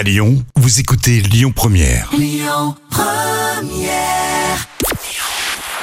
[0.00, 2.10] À Lyon, vous écoutez Lyon Première.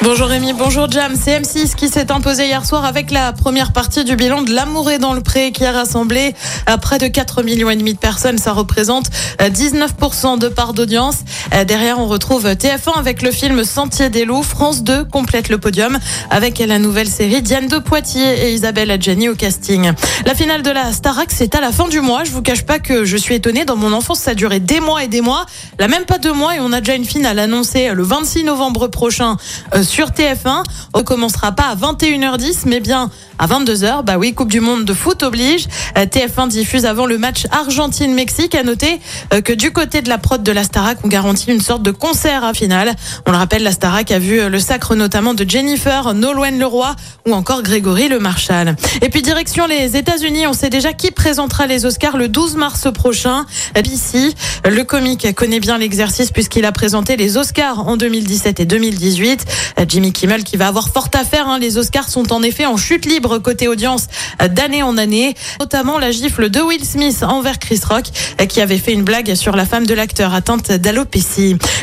[0.01, 1.13] Bonjour Rémi, bonjour Jam.
[1.15, 4.89] C'est M6 qui s'est imposé hier soir avec la première partie du bilan de L'amour
[4.89, 6.33] est dans le pré qui a rassemblé
[6.65, 8.37] à près de 4 millions et demi de personnes.
[8.37, 9.07] Ça représente
[9.41, 11.17] euh, 19% de part d'audience.
[11.53, 14.43] Euh, Derrière, on retrouve TF1 avec le film Sentier des loups.
[14.43, 15.97] France 2 complète le podium
[16.29, 19.91] avec la nouvelle série Diane de Poitiers et Isabelle Adjani au casting.
[20.25, 22.23] La finale de la Starac, c'est à la fin du mois.
[22.23, 23.65] Je vous cache pas que je suis étonnée.
[23.65, 25.45] Dans mon enfance, ça a duré des mois et des mois.
[25.79, 28.87] Là, même pas deux mois et on a déjà une finale annoncée le 26 novembre
[28.87, 29.37] prochain
[29.75, 30.63] euh, sur TF1.
[30.93, 34.03] On commencera pas à 21h10, mais bien à 22h.
[34.03, 35.67] Bah oui, Coupe du Monde de foot oblige.
[35.97, 38.55] Euh, TF1 diffuse avant le match Argentine-Mexique.
[38.55, 38.99] À noter
[39.43, 42.43] que du côté de la prod de la Starac, on garantit une sorte de concert
[42.43, 42.93] à finale.
[43.25, 46.95] On le rappelle, la Starac a vu euh, le sacre notamment de Jennifer, Nolwenn Leroy
[47.27, 48.75] ou encore Grégory Le Marchal.
[49.01, 52.87] Et puis direction les États-Unis, on sait déjà qui présentera les Oscars le 12 mars
[52.93, 53.45] prochain.
[53.75, 54.33] BC,
[54.69, 59.45] le comique connaît bien l'exercice puisqu'il a présenté les Oscars en 2017 et 2018.
[59.79, 61.47] Euh, Jimmy Kimmel qui va avoir fort à faire.
[61.47, 61.59] hein.
[61.59, 64.07] Les Oscars sont en effet en chute libre côté audience
[64.41, 68.05] euh, d'année en année, notamment la gifle de Will Smith envers Chris Rock
[68.41, 71.26] euh, qui avait fait une blague sur la femme de l'acteur atteinte d'alopécie.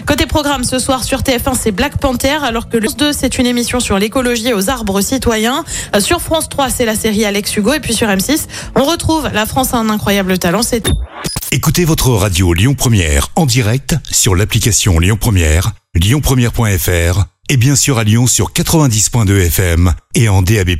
[0.06, 3.46] Côté programme ce soir sur TF1, c'est Black Panther alors que le 2 c'est une
[3.46, 5.64] émission sur l'écologie et aux arbres citoyens.
[5.94, 9.28] Euh, Sur France 3, c'est la série Alex Hugo et puis sur M6, on retrouve
[9.32, 10.96] La France a un incroyable talent, c'est tout.
[11.52, 17.98] Écoutez votre radio Lyon Première en direct sur l'application Lyon Première, lyonpremière.fr et bien sûr
[17.98, 20.70] à Lyon sur 90.2 FM et en DAB+.